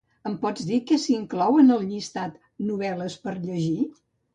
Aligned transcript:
Em 0.27 0.37
pots 0.45 0.63
dir 0.69 0.79
què 0.91 0.97
s'inclou 1.03 1.61
en 1.67 1.71
el 1.77 1.87
llistat 1.93 2.43
"novel·les 2.73 3.23
per 3.27 3.41
llegir"? 3.49 3.83